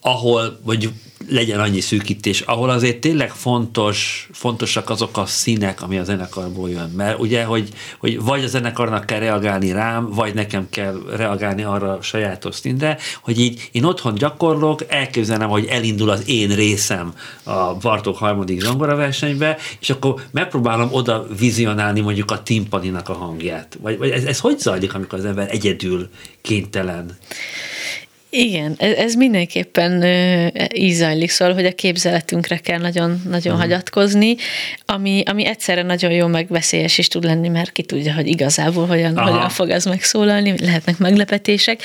[0.00, 0.90] ahol, vagy
[1.28, 6.90] legyen annyi szűkítés, ahol azért tényleg fontos, fontosak azok a színek, ami a zenekarból jön.
[6.96, 7.68] Mert ugye, hogy,
[7.98, 12.98] hogy vagy a zenekarnak kell reagálni rám, vagy nekem kell reagálni arra a sajátos színre,
[13.20, 19.56] hogy így én otthon gyakorlok, elképzelem, hogy elindul az én részem a Bartók harmadik versenybe,
[19.80, 23.78] és akkor megpróbálom oda vizionálni mondjuk a timpaninak a hangját.
[23.80, 26.08] Vagy, vagy ez, ez hogy zajlik, amikor az ember egyedül
[26.40, 27.16] kénytelen?
[28.30, 30.04] Igen, ez, ez mindenképpen
[30.74, 33.58] így zajlik, szóval, hogy a képzeletünkre kell nagyon, nagyon uh-huh.
[33.58, 34.36] hagyatkozni,
[34.86, 38.86] ami, ami egyszerre nagyon jó, meg veszélyes is tud lenni, mert ki tudja, hogy igazából
[38.86, 41.82] hogyan, hogyan fog az megszólalni, lehetnek meglepetések.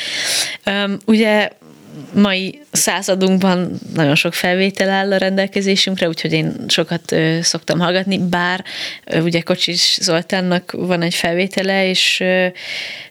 [0.65, 1.49] Um, ugye
[2.13, 8.63] mai századunkban nagyon sok felvétel áll a rendelkezésünkre, úgyhogy én sokat ö, szoktam hallgatni, bár
[9.05, 12.47] ö, ugye Kocsis Zoltánnak van egy felvétele, és ö,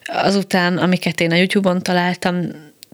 [0.04, 2.36] azután, amiket én a YouTube-on találtam,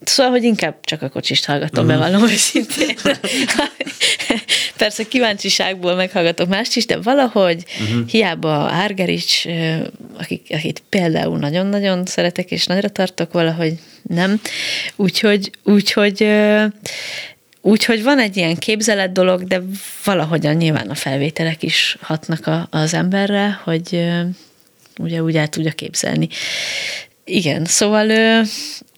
[0.05, 2.01] Szóval, hogy inkább csak a kocsist hallgatom, uh-huh.
[2.01, 2.97] bevallom őszintén.
[4.77, 8.09] Persze kíváncsiságból meghallgatok mást is, de valahogy uh-huh.
[8.09, 9.45] hiába Árgerics,
[10.19, 14.41] akik, akit például nagyon-nagyon szeretek és nagyra tartok, valahogy nem.
[14.97, 16.27] Úgyhogy, úgyhogy
[17.61, 19.63] Úgyhogy van egy ilyen képzelet dolog, de
[20.05, 24.07] valahogyan nyilván a felvételek is hatnak a, az emberre, hogy
[24.99, 26.29] ugye úgy el tudja képzelni.
[27.25, 28.45] Igen, szóval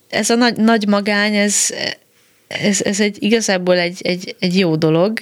[0.09, 1.71] ez a nagy, nagy magány, ez,
[2.49, 5.19] ez, ez egy, igazából egy, egy, egy jó dolog,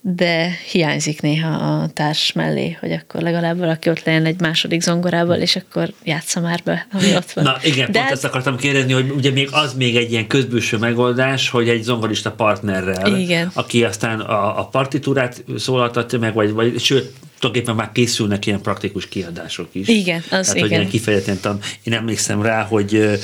[0.00, 5.36] de hiányzik néha a társ mellé, hogy akkor legalább valaki ott legyen egy második zongorával,
[5.36, 7.44] és akkor játsza már be, ami ott van.
[7.44, 10.76] Na igen, de pont ezt akartam kérdezni, hogy ugye még az még egy ilyen közbűső
[10.76, 13.50] megoldás, hogy egy zongorista partnerrel, igen.
[13.54, 19.08] aki aztán a, a partitúrát szólaltatja meg, vagy, vagy sőt, tulajdonképpen már készülnek ilyen praktikus
[19.08, 19.88] kiadások is.
[19.88, 20.60] Igen, az Tehát, igen.
[20.60, 21.60] Hogy ilyen kifejezetten tan...
[21.82, 23.20] Én emlékszem rá, hogy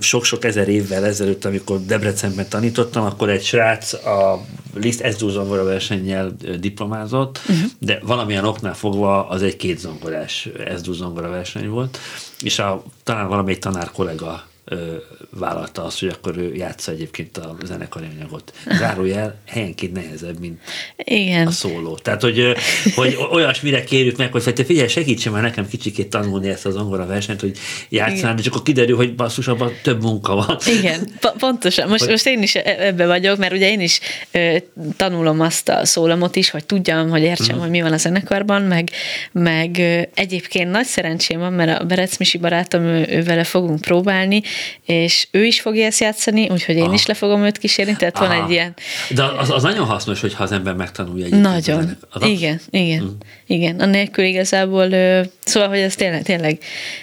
[0.00, 4.44] sok-sok ezer évvel ezelőtt, amikor Debrecenben tanítottam, akkor egy srác a
[4.74, 7.70] Liszt Eszdú zongora versennyel diplomázott, uh-huh.
[7.78, 11.98] de valamilyen oknál fogva az egy két zongorás Eszdú zongora verseny volt,
[12.42, 14.44] és a, talán valamelyik tanár kollega
[15.30, 18.52] vállalta azt, hogy akkor ő játsza egyébként a zenekari anyagot.
[18.78, 20.60] Zárójel helyenként nehezebb, mint
[20.96, 21.46] Igen.
[21.46, 21.94] a szóló.
[21.94, 22.54] Tehát, hogy,
[22.94, 27.06] hogy olyasmire kérjük meg, hogy te figyelj, segítsen már nekem kicsikét tanulni ezt az angol
[27.06, 27.58] versenyt, hogy
[27.88, 30.58] játszál, és akkor kiderül, hogy basszus, abban több munka van.
[30.78, 31.08] Igen,
[31.38, 31.88] pontosan.
[31.88, 32.10] Most, hogy...
[32.10, 34.00] most én is e- ebbe vagyok, mert ugye én is
[34.30, 34.56] ö,
[34.96, 37.62] tanulom azt a szólamot is, hogy tudjam, hogy értsem, uh-huh.
[37.62, 38.90] hogy mi van a zenekarban, meg,
[39.32, 43.80] meg ö, egyébként nagy szerencsém van, mert a Berec Misi barátom, ő, ő vele fogunk
[43.80, 44.42] próbálni,
[44.84, 46.94] és ő is fogja ezt játszani, úgyhogy én Aha.
[46.94, 48.26] is le fogom őt kísérni, tehát Aha.
[48.26, 48.74] van egy ilyen...
[49.10, 51.96] De az, az nagyon hasznos, hogyha az ember megtanulja egy Nagyon.
[52.20, 53.08] Igen, igen, mm.
[53.46, 53.80] igen.
[53.80, 54.88] Annélkül igazából,
[55.44, 56.58] szóval, hogy ez tényleg, tényleg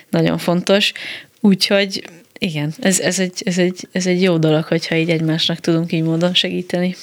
[0.10, 0.92] nagyon fontos,
[1.40, 2.04] úgyhogy
[2.44, 6.04] igen, ez, ez, egy, ez, egy, ez egy jó dolog, hogyha így egymásnak tudunk így
[6.04, 6.96] módon segíteni.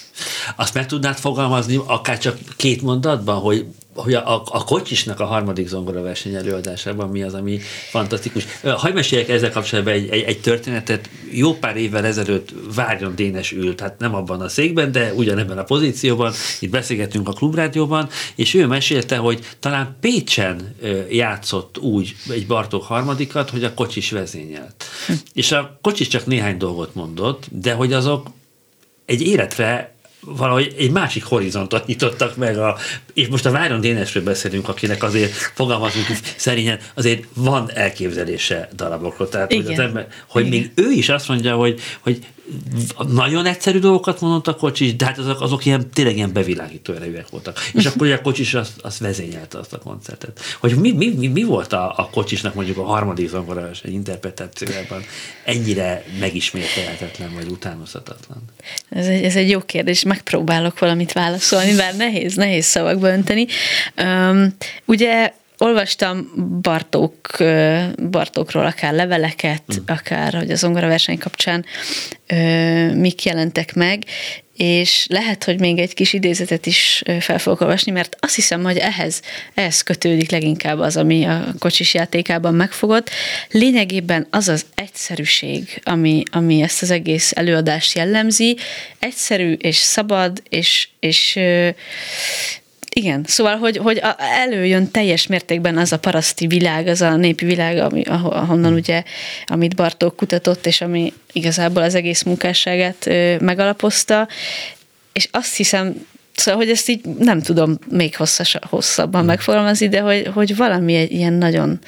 [0.57, 3.65] Azt meg tudnád fogalmazni, akár csak két mondatban, hogy
[4.03, 8.47] hogy a, a, a kocsisnak a harmadik zongora verseny előadásában mi az, ami fantasztikus.
[8.63, 11.11] Hagyj meséljek ezzel kapcsolatban egy, egy, egy történetet.
[11.31, 15.63] Jó pár évvel ezelőtt Várjon Dénes ült, hát nem abban a székben, de ugyanebben a
[15.63, 20.75] pozícióban, itt beszélgettünk a klubrádióban, és ő mesélte, hogy talán Pécsen
[21.11, 24.85] játszott úgy egy Bartók harmadikat, hogy a kocsis vezényelt.
[25.07, 25.13] Hm.
[25.33, 28.27] És a kocsis csak néhány dolgot mondott, de hogy azok
[29.05, 32.77] egy életre valahogy egy másik horizontot nyitottak meg, a,
[33.15, 36.07] és most a Váron Dénesről beszélünk, akinek azért fogalmazunk
[36.37, 39.29] szerényen, azért van elképzelése darabokról.
[39.29, 39.65] Tehát, Igen.
[39.65, 40.59] hogy, az ember, hogy Igen.
[40.59, 42.19] még ő is azt mondja, hogy, hogy
[43.09, 47.29] nagyon egyszerű dolgokat mondott a kocsis, de hát azok, azok ilyen, tényleg ilyen bevilágító erejűek
[47.29, 47.59] voltak.
[47.73, 50.41] És akkor a kocsis azt, azt vezényelte azt a koncertet.
[50.61, 55.03] Hogy mi, mi, mi, mi volt a, a kocsisnak mondjuk a harmadik zongora egy interpretációjában
[55.45, 58.43] ennyire megismételhetetlen vagy utánozhatatlan?
[58.89, 63.47] Ez egy, ez egy jó kérdés, megpróbálok valamit válaszolni, bár nehéz, nehéz szavakba önteni.
[63.97, 66.31] Um, ugye olvastam
[66.63, 67.37] Bartók,
[68.11, 69.83] Bartókról akár leveleket, mm.
[69.87, 71.65] akár hogy az verseny kapcsán
[72.95, 74.05] mik jelentek meg,
[74.59, 78.77] és lehet, hogy még egy kis idézetet is fel fogok olvasni, mert azt hiszem, hogy
[78.77, 79.23] ehhez,
[79.55, 83.11] ehhez kötődik leginkább az, ami a kocsis játékában megfogott.
[83.51, 88.57] Lényegében az az egyszerűség, ami, ami ezt az egész előadást jellemzi,
[88.99, 91.39] egyszerű és szabad, és, és
[92.99, 97.79] igen, szóval, hogy, hogy előjön teljes mértékben az a paraszti világ, az a népi világ,
[97.79, 99.03] ami, ahonnan ugye,
[99.47, 103.09] amit Bartók kutatott, és ami igazából az egész munkásságát
[103.41, 104.29] megalapozta,
[105.13, 109.31] és azt hiszem, Szóval, hogy ezt így nem tudom még hosszas, hosszabban hmm.
[109.31, 111.79] megfogalmazni, de hogy, hogy valami egy ilyen nagyon,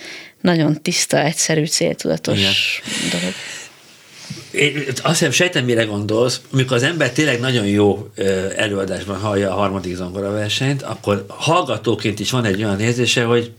[0.41, 2.53] nagyon tiszta, egyszerű, céltudatos Igen.
[3.11, 3.35] dolog.
[4.61, 8.11] Én azt hiszem, sejtem, mire gondolsz, amikor az ember tényleg nagyon jó
[8.57, 13.53] előadásban hallja a harmadik zongora versenyt, akkor hallgatóként is van egy olyan érzése, hogy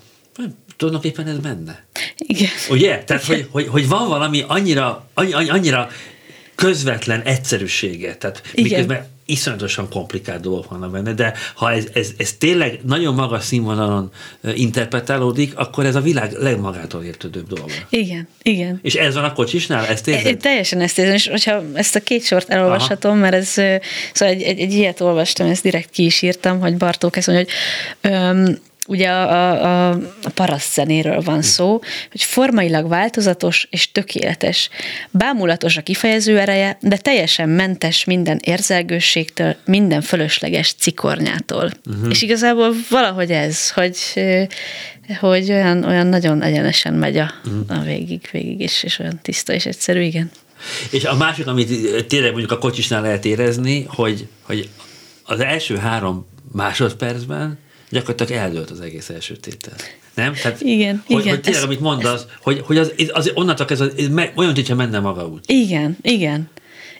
[0.77, 1.85] tulajdonképpen ez menne.
[2.17, 2.49] Igen.
[2.69, 3.03] Ugye?
[3.03, 5.89] Tehát, hogy, hogy, hogy van valami annyira, annyi, annyira
[6.55, 8.15] közvetlen egyszerűsége.
[8.15, 8.63] Tehát Igen.
[8.63, 14.11] miközben iszonyatosan komplikált dolgok vannak benne, de ha ez, ez, ez tényleg nagyon magas színvonalon
[14.55, 17.73] interpretálódik, akkor ez a világ legmagától értődőbb dolga.
[17.89, 18.79] Igen, igen.
[18.81, 19.85] És ez van a kocsisnál?
[19.85, 20.25] Ezt érzed?
[20.25, 23.19] É, teljesen ezt érzem, és hogyha ezt a két sort elolvashatom, Aha.
[23.19, 23.49] mert ez,
[24.13, 27.45] szóval egy, egy, egy ilyet olvastam, ezt direkt ki is írtam, hogy Bartók ezt mondja,
[27.45, 28.57] hogy öm,
[28.87, 29.89] ugye a, a,
[30.23, 31.79] a paraszt zenéről van szó,
[32.11, 34.69] hogy formailag változatos és tökéletes.
[35.11, 41.71] Bámulatos a kifejező ereje, de teljesen mentes minden érzelgőségtől, minden fölösleges cikornyától.
[41.85, 42.09] Uh-huh.
[42.09, 43.97] És igazából valahogy ez, hogy,
[45.19, 47.79] hogy olyan, olyan nagyon egyenesen megy a, uh-huh.
[47.79, 50.31] a végig, végig, és, és olyan tiszta és egyszerű, igen.
[50.89, 54.69] És a másik, amit tényleg mondjuk a kocsisnál lehet érezni, hogy, hogy
[55.23, 57.59] az első három másodpercben
[57.91, 59.73] gyakorlatilag eldőlt az egész első tétel.
[60.13, 60.33] Nem?
[60.33, 61.33] Tehát, igen, hogy, igen.
[61.33, 64.99] Hogy tényleg, ez, amit mondasz, hogy, hogy az, az, onnantól ez, ez olyan, mintha menne
[64.99, 65.39] maga úgy.
[65.45, 66.49] Igen, igen.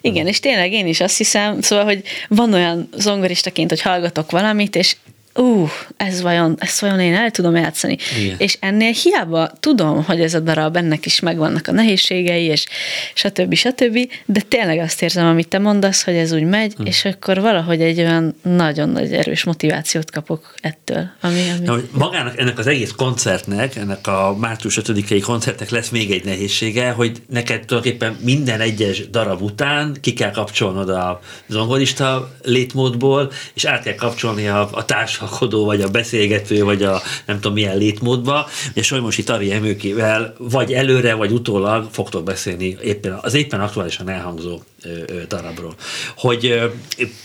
[0.00, 4.76] Igen, és tényleg én is azt hiszem, szóval, hogy van olyan zongoristaként, hogy hallgatok valamit,
[4.76, 4.96] és
[5.34, 7.96] ú, ez vajon, ezt vajon én el tudom játszani.
[8.20, 8.34] Igen.
[8.38, 12.66] És ennél hiába tudom, hogy ez a darab, ennek is megvannak a nehézségei, és
[13.14, 13.54] stb.
[13.54, 16.86] stb., de tényleg azt érzem, amit te mondasz, hogy ez úgy megy, hm.
[16.86, 21.10] és akkor valahogy egy olyan nagyon nagy erős motivációt kapok ettől.
[21.20, 21.64] Ami, ami...
[21.64, 26.90] Na, magának ennek az egész koncertnek, ennek a március 5-i koncertnek lesz még egy nehézsége,
[26.90, 33.82] hogy neked tulajdonképpen minden egyes darab után ki kell kapcsolnod a zongorista létmódból, és át
[33.82, 38.48] kell kapcsolni a, a társ társalkodó, vagy a beszélgető, vagy a nem tudom milyen létmódba,
[38.74, 44.60] és Solymosi Tari Emőkével vagy előre, vagy utólag fogtok beszélni éppen, az éppen aktuálisan elhangzó
[45.28, 45.74] darabról.
[46.16, 46.60] Hogy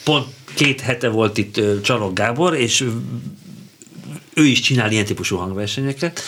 [0.04, 0.26] pont
[0.56, 2.86] két hete volt itt Csalog Gábor, és
[4.34, 6.22] ő is csinál ilyen típusú hangversenyeket,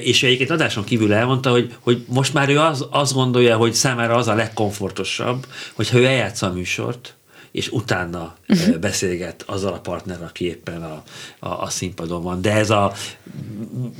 [0.00, 4.14] és egyébként adáson kívül elmondta, hogy, hogy most már ő az, azt gondolja, hogy számára
[4.14, 7.14] az a legkomfortosabb, hogyha ő eljátsza a műsort,
[7.50, 8.76] és utána uh-huh.
[8.76, 11.02] beszélget azzal a partner, aki éppen a,
[11.38, 12.42] a, a színpadon van.
[12.42, 12.92] De ez a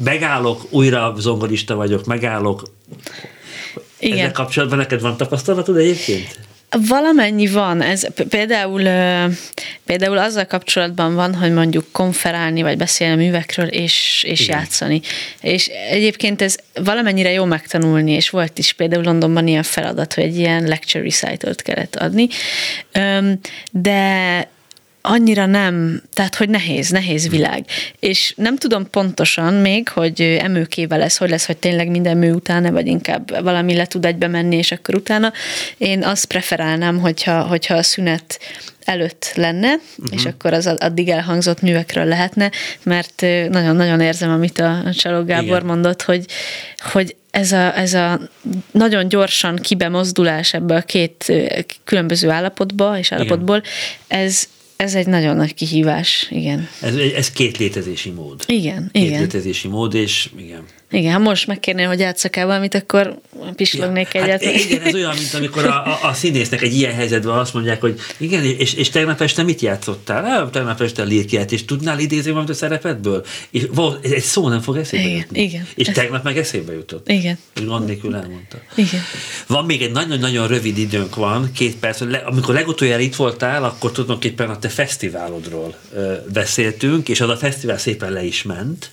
[0.05, 2.62] megállok, újra zongorista vagyok, megállok,
[3.98, 4.18] Igen.
[4.18, 6.38] ezzel kapcsolatban neked van tapasztalatod egyébként?
[6.78, 7.82] Valamennyi van.
[7.82, 8.82] Ez például,
[9.84, 15.00] például azzal kapcsolatban van, hogy mondjuk konferálni, vagy beszélni művekről, és, és játszani.
[15.40, 20.38] És egyébként ez valamennyire jó megtanulni, és volt is például Londonban ilyen feladat, hogy egy
[20.38, 22.28] ilyen lecture recital kellett adni.
[23.70, 24.48] De
[25.01, 27.64] annyira nem, tehát hogy nehéz, nehéz világ.
[27.98, 32.70] És nem tudom pontosan még, hogy emőkével lesz, hogy lesz, hogy tényleg minden mű utána,
[32.70, 35.32] vagy inkább valami le tud egybe menni, és akkor utána.
[35.78, 38.40] Én azt preferálnám, hogyha, hogyha a szünet
[38.84, 40.14] előtt lenne, uh-huh.
[40.14, 42.51] és akkor az addig elhangzott művekről lehetne,
[42.82, 45.66] mert nagyon-nagyon érzem, amit a Csaló Gábor Igen.
[45.66, 46.24] mondott, hogy,
[46.78, 48.20] hogy ez a, ez a
[48.70, 51.32] nagyon gyorsan kibemozdulás ebbe a két
[51.84, 54.24] különböző állapotba és állapotból, Igen.
[54.24, 54.48] ez,
[54.80, 56.68] ez egy nagyon nagy kihívás, igen.
[56.80, 58.42] Ez, ez két létezési mód.
[58.46, 59.20] Igen, két igen.
[59.20, 60.64] létezési mód, és igen.
[60.91, 63.18] Igen, ha most megkérnél, hogy játszak el valamit, akkor
[63.57, 64.45] pislognék ja, egyet.
[64.45, 67.80] Hát igen, ez olyan, mint amikor a, a, a színésznek egy ilyen helyzetben azt mondják,
[67.80, 70.24] hogy igen, és, és tegnap este mit játszottál?
[70.24, 73.24] Ah, tegnap este lírkiát, és tudnál idézni valamit a szerepetből?
[73.51, 73.66] És
[74.01, 75.43] egy szó nem fog eszébe igen, jutni.
[75.43, 75.95] Igen, és ez...
[75.95, 77.09] tegnap meg eszébe jutott.
[77.09, 77.38] Igen.
[77.55, 78.59] És gond nélkül elmondta.
[78.74, 79.01] Igen.
[79.47, 82.01] Van még egy nagyon-nagyon rövid időnk van, két perc.
[82.24, 87.78] Amikor legutoljára itt voltál, akkor tulajdonképpen a te fesztiválodról ö, beszéltünk, és az a fesztivál
[87.78, 88.91] szépen le is ment.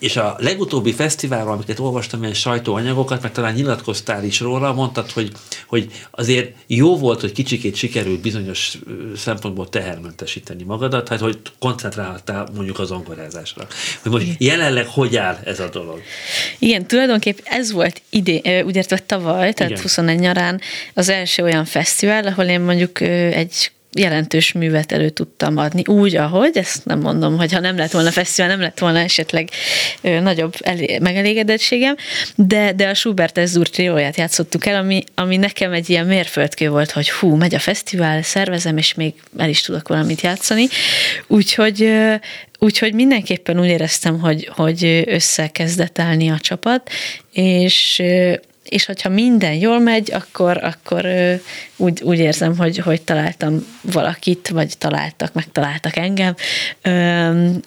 [0.00, 5.32] És a legutóbbi fesztiválról, amiket olvastam, ilyen sajtóanyagokat, meg talán nyilatkoztál is róla, mondtad, hogy,
[5.66, 8.78] hogy azért jó volt, hogy kicsikét sikerült bizonyos
[9.16, 13.66] szempontból tehermentesíteni magadat, hát hogy koncentráltál mondjuk az zongorázásra.
[14.02, 16.00] Hogy most jelenleg hogy áll ez a dolog?
[16.58, 19.82] Igen, tulajdonképp ez volt idén, úgy értve tavaly, tehát Igen.
[19.82, 20.60] 21 nyarán
[20.94, 26.56] az első olyan fesztivál, ahol én mondjuk egy jelentős művet elő tudtam adni, úgy, ahogy,
[26.56, 29.48] ezt nem mondom, hogy ha nem lett volna fesztivál, nem lett volna esetleg
[30.00, 31.96] nagyobb elé- megelégedettségem,
[32.34, 36.90] de, de a Schubert Ezzur trióját játszottuk el, ami, ami nekem egy ilyen mérföldkő volt,
[36.90, 40.66] hogy hú, megy a fesztivál, szervezem, és még el is tudok valamit játszani.
[41.26, 41.92] Úgyhogy
[42.58, 46.90] Úgyhogy mindenképpen úgy éreztem, hogy, hogy összekezdett állni a csapat,
[47.32, 48.02] és
[48.68, 51.06] és hogyha minden jól megy, akkor, akkor
[51.76, 56.34] úgy, úgy érzem, hogy, hogy találtam valakit, vagy találtak, megtaláltak engem,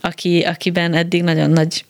[0.02, 1.86] aki, akiben eddig nagyon nagy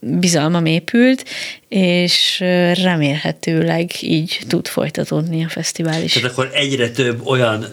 [0.00, 1.24] bizalmam épült,
[1.68, 2.40] és
[2.82, 6.12] remélhetőleg így tud folytatódni a fesztivál is.
[6.12, 7.66] Tehát akkor egyre több olyan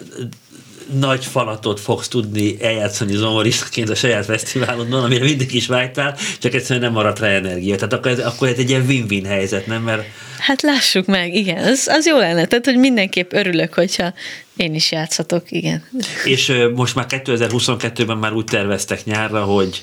[0.92, 6.84] nagy falatot fogsz tudni eljátszani zongoristaként a saját fesztiválodon, amire mindig is vágytál, csak egyszerűen
[6.84, 7.74] nem maradt rá energia.
[7.74, 9.82] Tehát akkor ez, akkor ez egy ilyen win-win helyzet, nem?
[9.82, 10.04] Mert...
[10.38, 12.46] Hát lássuk meg, igen, az, az jó lenne.
[12.46, 14.14] Tehát, hogy mindenképp örülök, hogyha
[14.56, 15.84] én is játszhatok, igen.
[16.24, 19.82] És most már 2022-ben már úgy terveztek nyárra, hogy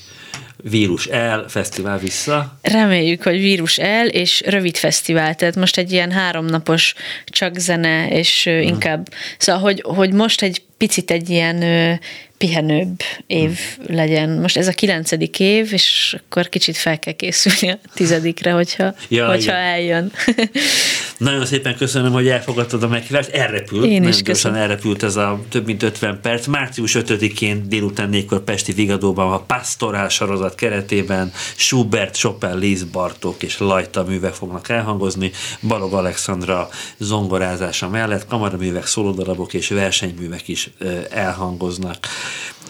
[0.69, 2.57] vírus el, fesztivál vissza.
[2.61, 6.93] Reméljük, hogy vírus el, és rövid fesztivál, tehát most egy ilyen háromnapos
[7.25, 8.61] csak zene, és hmm.
[8.61, 11.63] inkább, szóval, hogy, hogy most egy picit egy ilyen
[12.37, 13.95] pihenőbb év hmm.
[13.95, 14.29] legyen.
[14.29, 19.27] Most ez a kilencedik év, és akkor kicsit fel kell készülni a tizedikre, hogyha, ja,
[19.27, 20.11] hogyha eljön.
[21.17, 23.29] Nagyon szépen köszönöm, hogy elfogadtad a meghívást.
[23.29, 23.85] Elrepült.
[23.85, 24.57] Én is köszönöm.
[24.57, 26.45] elrepült ez a több mint 50 perc.
[26.45, 33.57] Március 5-én délután négykor Pesti Vigadóban a Pastorál sorozat keretében Schubert, Chopin, Liszt, Bartók és
[33.57, 35.31] Lajta művek fognak elhangozni.
[35.67, 40.47] Balog Alexandra zongorázása mellett kamaraművek, szólódarabok és versenyművek
[41.09, 42.07] elhangoznak.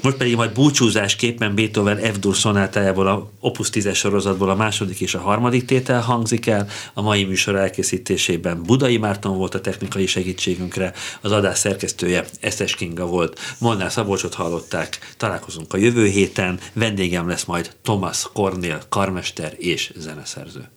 [0.06, 5.20] Most pedig majd búcsúzásképpen Beethoven F-dur szonátájából a Opus 10 sorozatból a második és a
[5.20, 6.68] harmadik tétel hangzik el.
[6.94, 13.06] A mai műsor elkészítésében Budai Márton volt a technikai segítségünkre, az adás szerkesztője Eszes Kinga
[13.06, 13.40] volt.
[13.60, 20.75] Molnár Szabolcsot hallották, találkozunk a jövő héten, vendégem lesz majd Thomas Kornél, karmester és zeneszerző.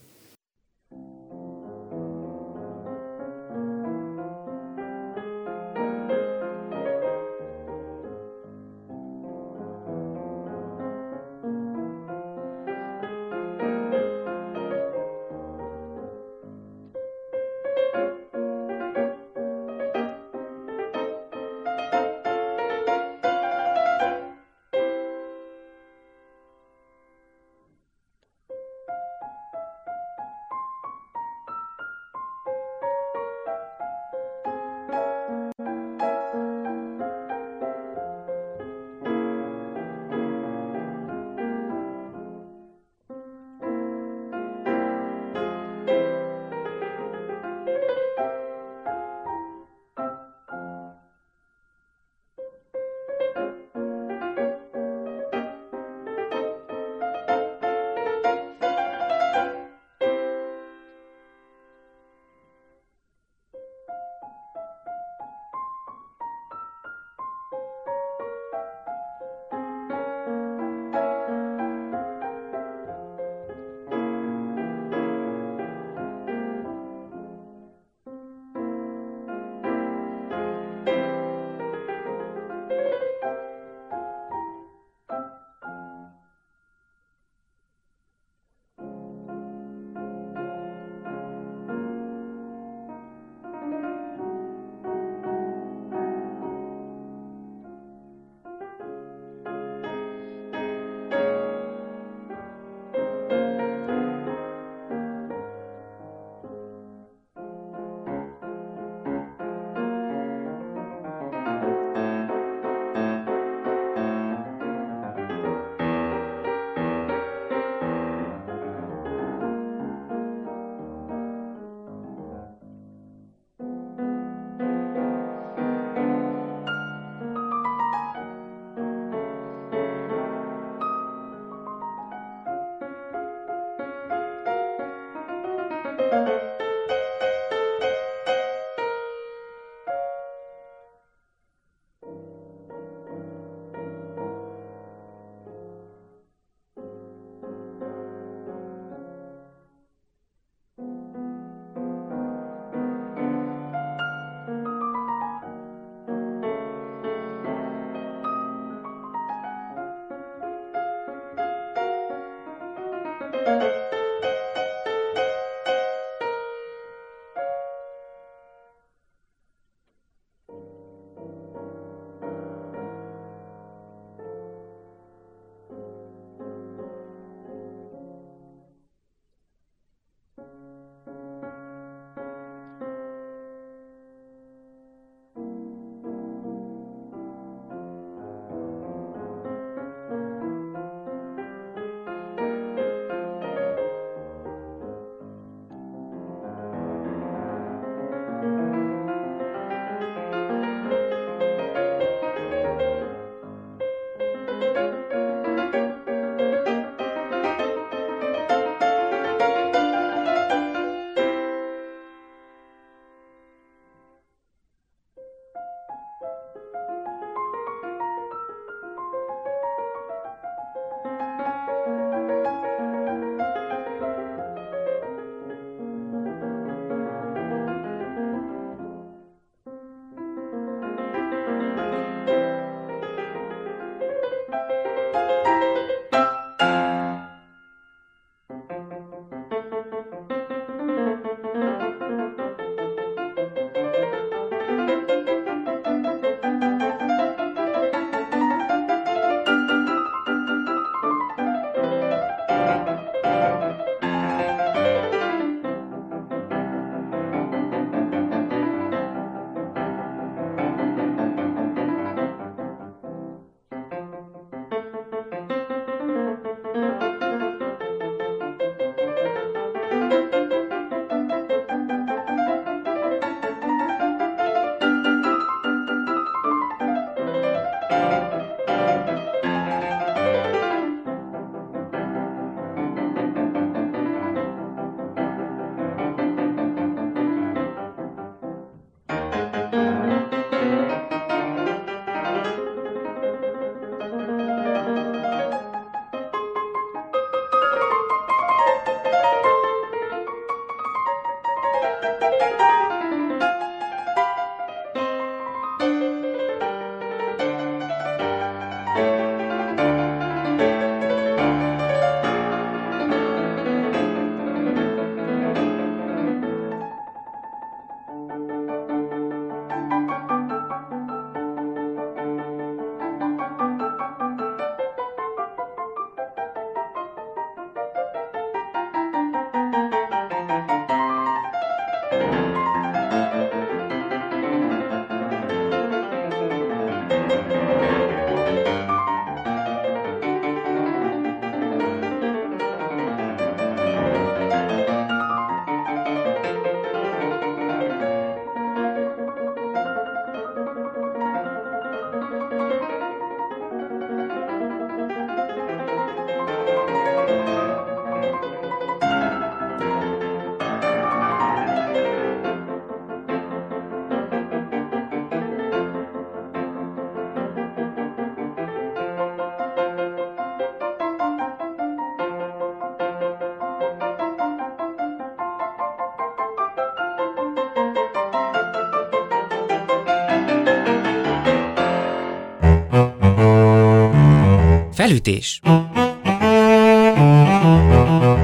[385.09, 385.61] Felütés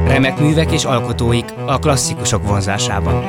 [0.07, 3.25] Remek művek és alkotóik a klasszikusok vonzásában.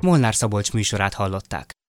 [0.00, 1.77] Molnár Szabolcs műsorát hallották.